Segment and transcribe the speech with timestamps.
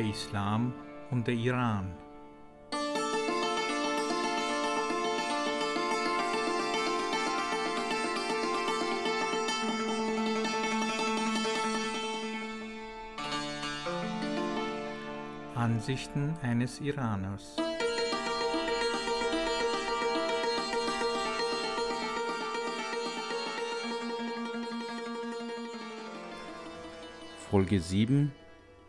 [0.00, 0.72] der Islam
[1.10, 1.92] und der Iran.
[15.54, 17.56] Ansichten eines Iraners.
[27.50, 28.39] Folge 7.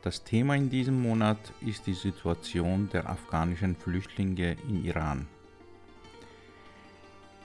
[0.04, 5.28] Das Thema in diesem Monat ist die Situation der afghanischen Flüchtlinge im Iran.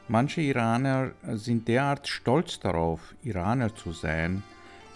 [0.08, 4.42] Manche Iraner sind derart stolz darauf, Iraner zu sein,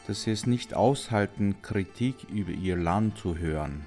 [0.06, 3.84] dass sie es nicht aushalten, Kritik über ihr Land zu hören.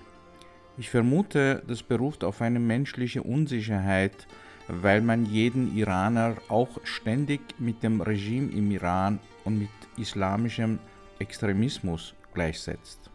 [0.78, 4.28] Ich vermute, das beruft auf eine menschliche Unsicherheit,
[4.68, 10.78] weil man jeden Iraner auch ständig mit dem Regime im Iran und mit islamischem
[11.18, 13.13] Extremismus gleichsetzt.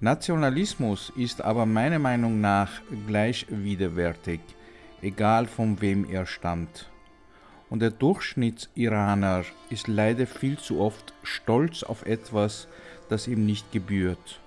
[0.00, 4.40] Nationalismus ist aber meiner Meinung nach gleich widerwärtig,
[5.00, 6.90] egal von wem er stammt.
[7.70, 12.68] Und der Durchschnittsiraner ist leider viel zu oft stolz auf etwas,
[13.08, 14.40] das ihm nicht gebührt.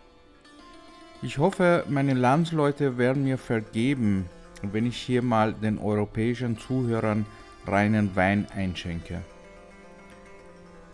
[1.22, 4.26] Ich hoffe, meine Landsleute werden mir vergeben,
[4.62, 7.26] wenn ich hier mal den europäischen Zuhörern
[7.66, 9.22] reinen Wein einschenke.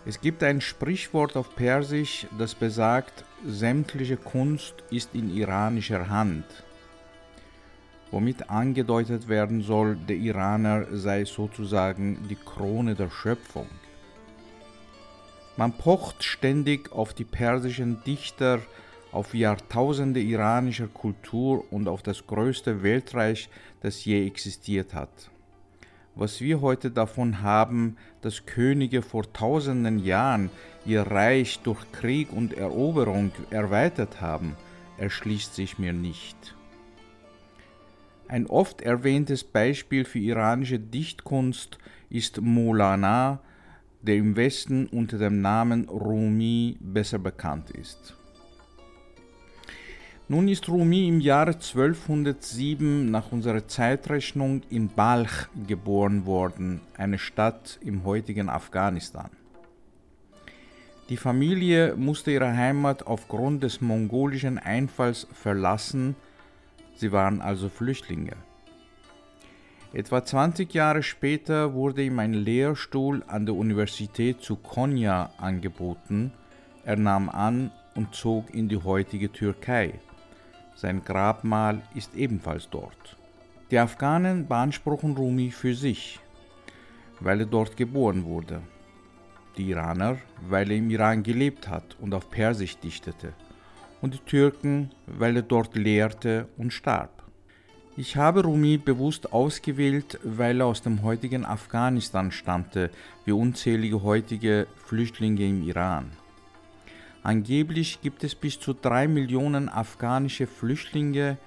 [0.05, 6.43] Es gibt ein Sprichwort auf Persisch, das besagt, sämtliche Kunst ist in iranischer Hand,
[8.11, 13.69] womit angedeutet werden soll, der Iraner sei sozusagen die Krone der Schöpfung.
[15.55, 18.59] Man pocht ständig auf die persischen Dichter,
[19.13, 23.47] auf Jahrtausende iranischer Kultur und auf das größte Weltreich,
[23.81, 25.29] das je existiert hat.
[26.15, 30.51] Was wir heute davon haben, dass Könige vor tausenden Jahren
[30.85, 34.55] ihr Reich durch Krieg und Eroberung erweitert haben,
[34.97, 36.55] erschließt sich mir nicht.
[38.27, 41.79] Ein oft erwähntes Beispiel für iranische Dichtkunst
[42.09, 43.39] ist Molana,
[44.01, 48.15] der im Westen unter dem Namen Rumi besser bekannt ist.
[50.33, 57.77] Nun ist Rumi im Jahre 1207 nach unserer Zeitrechnung in Balch geboren worden, eine Stadt
[57.83, 59.29] im heutigen Afghanistan.
[61.09, 66.15] Die Familie musste ihre Heimat aufgrund des mongolischen Einfalls verlassen,
[66.95, 68.35] sie waren also Flüchtlinge.
[69.93, 76.31] Etwa 20 Jahre später wurde ihm ein Lehrstuhl an der Universität zu Konya angeboten,
[76.85, 79.99] er nahm an und zog in die heutige Türkei.
[80.75, 83.17] Sein Grabmal ist ebenfalls dort.
[83.71, 86.19] Die Afghanen beanspruchen Rumi für sich,
[87.19, 88.61] weil er dort geboren wurde.
[89.57, 90.17] Die Iraner,
[90.49, 93.33] weil er im Iran gelebt hat und auf Persisch dichtete.
[94.01, 97.23] Und die Türken, weil er dort lehrte und starb.
[97.95, 102.89] Ich habe Rumi bewusst ausgewählt, weil er aus dem heutigen Afghanistan stammte,
[103.23, 106.11] wie unzählige heutige Flüchtlinge im Iran.
[107.23, 111.37] Angeblich gibt es bis zu drei Millionen afghanische Flüchtlinge,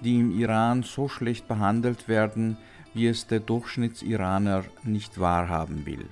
[0.00, 2.56] die im Iran so schlecht behandelt werden,
[2.94, 6.06] wie es der Durchschnittsiraner nicht wahrhaben will.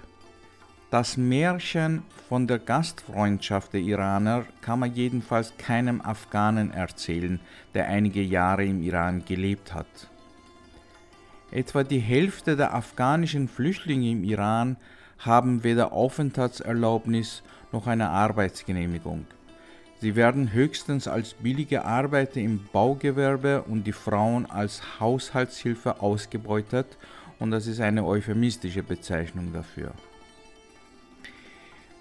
[0.90, 7.40] Das Märchen von der Gastfreundschaft der Iraner kann man jedenfalls keinem Afghanen erzählen,
[7.72, 9.86] der einige Jahre im Iran gelebt hat.
[11.50, 14.76] Etwa die Hälfte der afghanischen Flüchtlinge im Iran
[15.18, 17.42] haben weder Aufenthaltserlaubnis
[17.72, 19.26] noch eine Arbeitsgenehmigung.
[20.00, 26.98] Sie werden höchstens als billige Arbeiter im Baugewerbe und die Frauen als Haushaltshilfe ausgebeutet
[27.38, 29.92] und das ist eine euphemistische Bezeichnung dafür.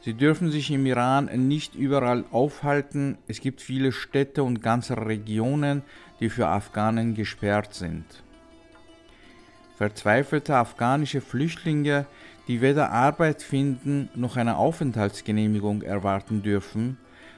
[0.03, 3.17] Sie dürfen sich im Iran nicht überall aufhalten.
[3.29, 5.81] Es gibt viele Städte und ganze Regionen,
[6.19, 8.03] die für Afghanen gesperrt sind.
[9.77, 12.05] Verzweifelte afghanische Flüchtlinge
[12.47, 16.97] die weder Arbeit finden noch eine Aufenthaltsgenehmigung erwarten dürfen,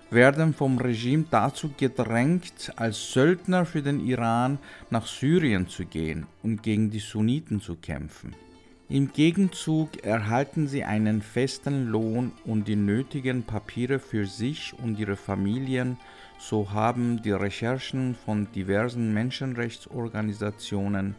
[0.10, 4.60] werden vom Regime dazu gedrängt, als Söldner für den Iran
[4.90, 8.36] nach Syrien zu gehen und gegen die Sunniten zu kämpfen.
[8.88, 15.16] Im Gegenzug erhalten sie einen festen Lohn und die nötigen Papiere für sich und ihre
[15.16, 15.98] Familien,
[16.38, 21.16] so haben die Recherchen von diversen Menschenrechtsorganisationen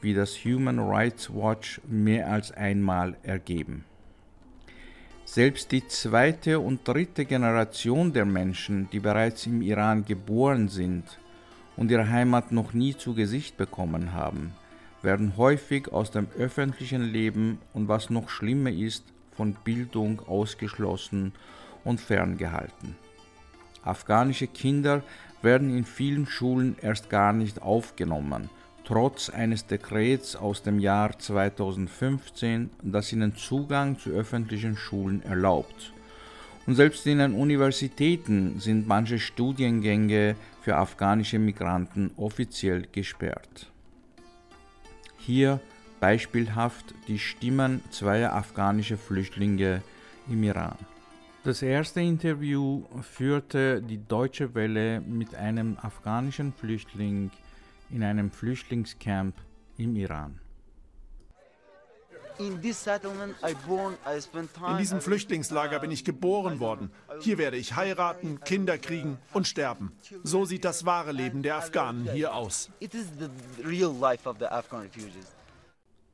[0.00, 3.84] wie das Human Rights Watch mehr als einmal ergeben.
[5.24, 11.04] Selbst die zweite und dritte Generation der Menschen, die bereits im Iran geboren sind
[11.76, 14.52] und ihre Heimat noch nie zu Gesicht bekommen haben,
[15.02, 19.04] werden häufig aus dem öffentlichen Leben und was noch schlimmer ist,
[19.36, 21.32] von Bildung ausgeschlossen
[21.84, 22.96] und ferngehalten.
[23.82, 25.02] Afghanische Kinder
[25.42, 28.50] werden in vielen Schulen erst gar nicht aufgenommen,
[28.90, 35.92] trotz eines Dekrets aus dem Jahr 2015, das ihnen Zugang zu öffentlichen Schulen erlaubt.
[36.66, 43.70] Und selbst in den Universitäten sind manche Studiengänge für afghanische Migranten offiziell gesperrt.
[45.18, 45.60] Hier
[46.00, 49.82] beispielhaft die Stimmen zweier afghanischer Flüchtlinge
[50.28, 50.74] im Iran.
[51.44, 57.30] Das erste Interview führte die Deutsche Welle mit einem afghanischen Flüchtling
[57.92, 59.34] in einem Flüchtlingscamp
[59.76, 60.40] im Iran.
[62.38, 62.60] In
[64.78, 66.90] diesem Flüchtlingslager bin ich geboren worden.
[67.20, 69.92] Hier werde ich heiraten, Kinder kriegen und sterben.
[70.22, 72.70] So sieht das wahre Leben der Afghanen hier aus.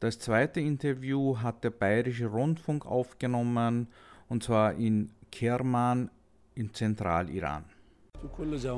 [0.00, 3.86] Das zweite Interview hat der Bayerische Rundfunk aufgenommen,
[4.28, 6.10] und zwar in Kerman
[6.56, 7.64] im Zentraliran.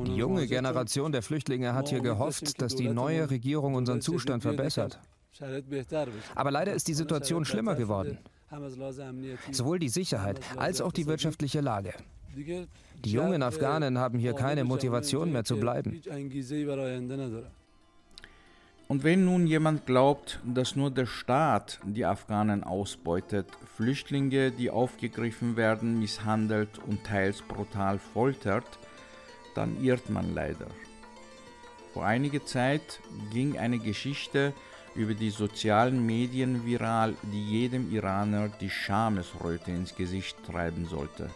[0.07, 4.99] Die junge Generation der Flüchtlinge hat hier gehofft, dass die neue Regierung unseren Zustand verbessert.
[6.35, 8.19] Aber leider ist die Situation schlimmer geworden.
[9.51, 11.93] Sowohl die Sicherheit als auch die wirtschaftliche Lage.
[12.35, 16.01] Die jungen Afghanen haben hier keine Motivation mehr zu bleiben.
[18.89, 23.47] Und wenn nun jemand glaubt, dass nur der Staat die Afghanen ausbeutet,
[23.77, 28.79] Flüchtlinge, die aufgegriffen werden, misshandelt und teils brutal foltert,
[29.59, 30.69] dann irrt man leider.
[31.93, 33.01] Vor einiger Zeit
[33.33, 34.53] ging eine Geschichte
[34.95, 41.29] über die sozialen Medien viral, die jedem Iraner die Schamesröte ins Gesicht treiben sollte.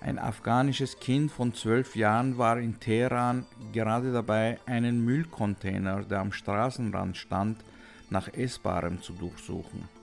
[0.00, 6.32] Ein afghanisches Kind von zwölf Jahren war in Teheran gerade dabei, einen Müllcontainer, der am
[6.32, 7.62] Straßenrand stand,
[8.08, 9.95] nach Essbarem zu durchsuchen.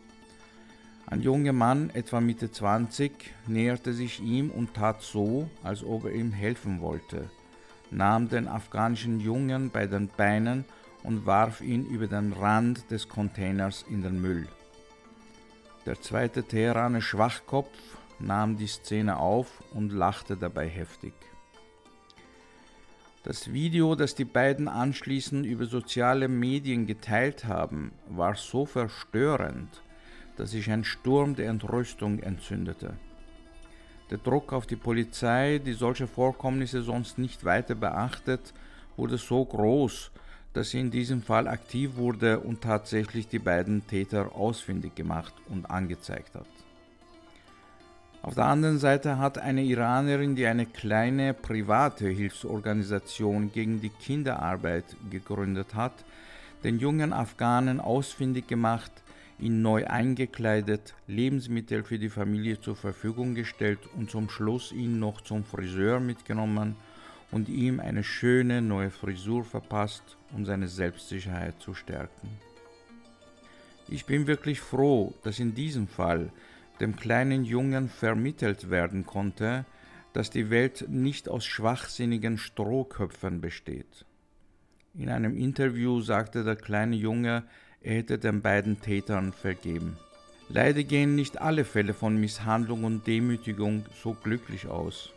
[1.13, 3.11] Ein junger Mann, etwa Mitte 20,
[3.45, 7.29] näherte sich ihm und tat so, als ob er ihm helfen wollte,
[7.91, 10.65] nahm den afghanischen Jungen bei den Beinen
[11.03, 14.47] und warf ihn über den Rand des Containers in den Müll.
[15.85, 17.77] Der zweite Teheraner Schwachkopf
[18.17, 21.13] nahm die Szene auf und lachte dabei heftig.
[23.21, 29.83] Das Video, das die beiden anschließend über soziale Medien geteilt haben, war so verstörend,
[30.37, 32.93] dass sich ein Sturm der Entrüstung entzündete.
[34.09, 38.53] Der Druck auf die Polizei, die solche Vorkommnisse sonst nicht weiter beachtet,
[38.95, 40.11] wurde so groß,
[40.53, 45.69] dass sie in diesem Fall aktiv wurde und tatsächlich die beiden Täter ausfindig gemacht und
[45.69, 46.45] angezeigt hat.
[48.21, 54.85] Auf der anderen Seite hat eine Iranerin, die eine kleine private Hilfsorganisation gegen die Kinderarbeit
[55.09, 56.05] gegründet hat,
[56.63, 58.91] den jungen Afghanen ausfindig gemacht,
[59.39, 65.21] ihn neu eingekleidet, Lebensmittel für die Familie zur Verfügung gestellt und zum Schluss ihn noch
[65.21, 66.75] zum Friseur mitgenommen
[67.31, 72.29] und ihm eine schöne neue Frisur verpasst, um seine Selbstsicherheit zu stärken.
[73.89, 76.31] Ich bin wirklich froh, dass in diesem Fall
[76.79, 79.65] dem kleinen Jungen vermittelt werden konnte,
[80.13, 84.05] dass die Welt nicht aus schwachsinnigen Strohköpfen besteht.
[84.93, 87.43] In einem Interview sagte der kleine Junge,
[87.83, 89.97] er hätte den beiden Tätern vergeben.
[90.49, 95.11] Leider gehen nicht alle Fälle von Misshandlung und Demütigung so glücklich aus.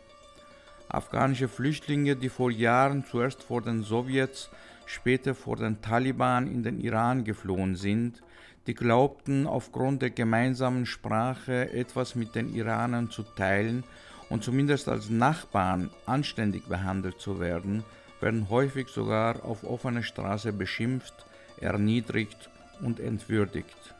[0.89, 4.49] Afghanische Flüchtlinge, die vor Jahren zuerst vor den Sowjets,
[4.85, 8.21] später vor den Taliban in den Iran geflohen sind,
[8.67, 13.83] die glaubten, aufgrund der gemeinsamen Sprache etwas mit den Iranern zu teilen
[14.29, 17.83] und zumindest als Nachbarn anständig behandelt zu werden,
[18.19, 21.25] werden häufig sogar auf offener Straße beschimpft,
[21.61, 22.49] erniedrigt
[22.81, 23.95] und entwürdigt.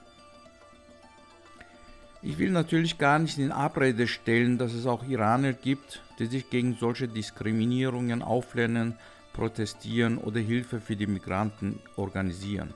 [2.21, 6.49] Ich will natürlich gar nicht in Abrede stellen, dass es auch Iraner gibt, die sich
[6.49, 8.95] gegen solche Diskriminierungen auflehnen,
[9.33, 12.73] protestieren oder Hilfe für die Migranten organisieren.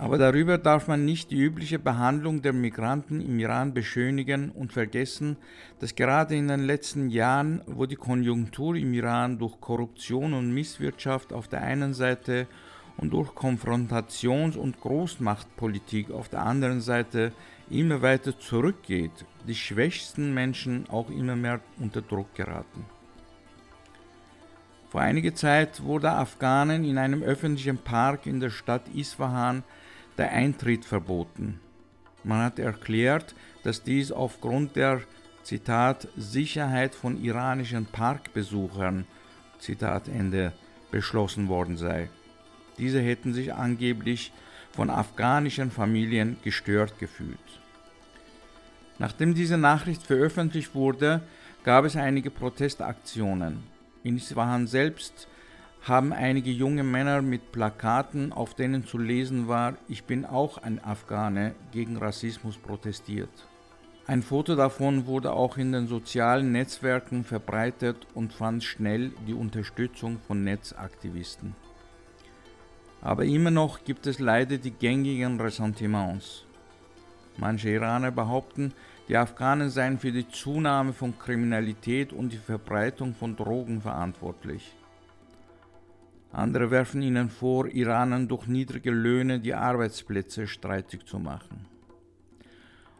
[0.00, 5.36] Aber darüber darf man nicht die übliche Behandlung der Migranten im Iran beschönigen und vergessen,
[5.78, 11.34] dass gerade in den letzten Jahren, wo die Konjunktur im Iran durch Korruption und Misswirtschaft
[11.34, 12.46] auf der einen Seite
[13.00, 17.32] und durch Konfrontations- und Großmachtpolitik auf der anderen Seite
[17.70, 22.84] immer weiter zurückgeht, die schwächsten Menschen auch immer mehr unter Druck geraten.
[24.90, 29.62] Vor einiger Zeit wurde Afghanen in einem öffentlichen Park in der Stadt Isfahan
[30.18, 31.60] der Eintritt verboten.
[32.22, 35.00] Man hat erklärt, dass dies aufgrund der
[35.42, 39.06] Zitat Sicherheit von iranischen Parkbesuchern
[39.58, 40.52] Zitat Ende
[40.90, 42.10] beschlossen worden sei.
[42.80, 44.32] Diese hätten sich angeblich
[44.72, 47.38] von afghanischen Familien gestört gefühlt.
[48.98, 51.20] Nachdem diese Nachricht veröffentlicht wurde,
[51.62, 53.62] gab es einige Protestaktionen.
[54.02, 55.28] In Isfahan selbst
[55.82, 60.82] haben einige junge Männer mit Plakaten, auf denen zu lesen war, ich bin auch ein
[60.82, 63.30] Afghane, gegen Rassismus protestiert.
[64.06, 70.18] Ein Foto davon wurde auch in den sozialen Netzwerken verbreitet und fand schnell die Unterstützung
[70.26, 71.54] von Netzaktivisten.
[73.02, 76.44] Aber immer noch gibt es leider die gängigen Ressentiments.
[77.38, 78.72] Manche Iraner behaupten,
[79.08, 84.74] die Afghanen seien für die Zunahme von Kriminalität und die Verbreitung von Drogen verantwortlich.
[86.32, 91.66] Andere werfen ihnen vor, Iranern durch niedrige Löhne die Arbeitsplätze streitig zu machen.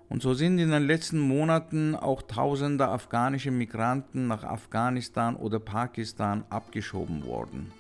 [0.09, 6.43] Und so sind in den letzten Monaten auch tausende afghanische Migranten nach Afghanistan oder Pakistan
[6.51, 7.71] abgeschoben worden,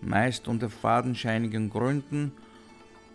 [0.00, 2.32] meist unter fadenscheinigen Gründen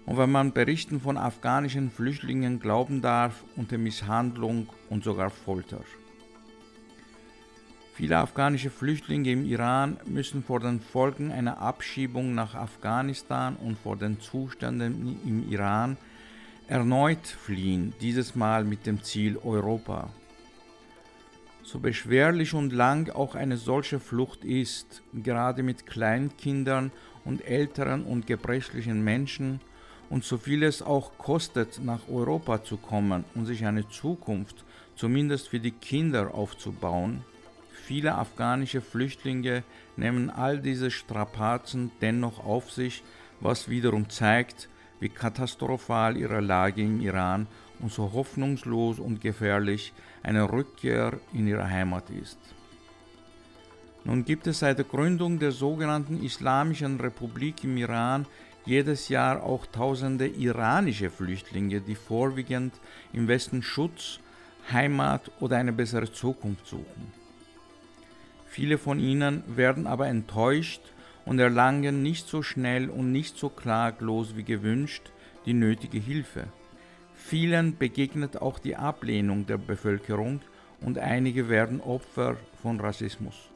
[0.06, 5.82] und wenn man Berichten von afghanischen Flüchtlingen glauben darf, unter Misshandlung und sogar Folter.
[7.96, 13.96] Viele afghanische Flüchtlinge im Iran müssen vor den Folgen einer Abschiebung nach Afghanistan und vor
[13.96, 15.98] den Zuständen im Iran
[16.68, 20.10] erneut fliehen, dieses Mal mit dem Ziel Europa.
[21.66, 26.92] So beschwerlich und lang auch eine solche Flucht ist, gerade mit Kleinkindern
[27.26, 29.60] und älteren und gebrechlichen Menschen,
[30.08, 34.64] und so viel es auch kostet, nach Europa zu kommen und sich eine Zukunft,
[34.96, 37.24] zumindest für die Kinder, aufzubauen,
[37.86, 39.64] Viele afghanische Flüchtlinge
[39.96, 43.04] nehmen all diese Strapazen dennoch auf sich,
[43.42, 44.70] was wiederum zeigt,
[45.00, 47.46] wie katastrophal ihre Lage im Iran
[47.80, 52.40] und so hoffnungslos und gefährlich eine Rückkehr in ihre Heimat ist.
[54.04, 58.28] Nun gibt es seit der Gründung der sogenannten Islamischen Republik im Iran
[58.66, 62.74] jedes Jahr auch tausende iranische Flüchtlinge, die vorwiegend
[63.14, 64.20] im Westen Schutz,
[64.72, 67.14] Heimat oder eine bessere Zukunft suchen.
[68.48, 70.82] Viele von ihnen werden aber enttäuscht
[71.26, 75.12] und erlangen nicht so schnell und nicht so klaglos wie gewünscht
[75.46, 76.48] die nötige Hilfe.
[77.28, 80.42] Vielen begegnet auch die Ablehnung der Bevölkerung
[80.80, 83.50] und einige werden Opfer von Rassismus.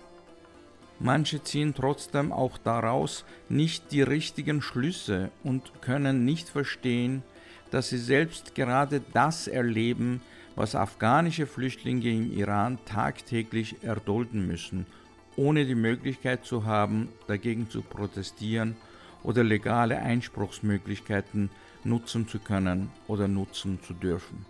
[1.00, 7.22] Manche ziehen trotzdem auch daraus nicht die richtigen Schlüsse und können nicht verstehen,
[7.70, 10.22] dass sie selbst gerade das erleben,
[10.56, 14.88] was afghanische Flüchtlinge im Iran tagtäglich erdulden müssen,
[15.36, 18.76] ohne die Möglichkeit zu haben, dagegen zu protestieren
[19.22, 21.52] oder legale Einspruchsmöglichkeiten
[21.84, 24.46] nutzen zu können oder nutzen zu dürfen.